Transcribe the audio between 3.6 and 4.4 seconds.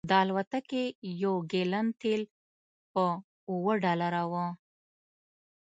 ډالره و